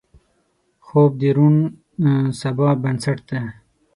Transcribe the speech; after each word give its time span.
خوب 0.85 1.11
د 1.21 1.23
روڼ 1.37 1.55
سبا 2.41 2.69
بنسټ 2.83 3.17
دی 3.29 3.41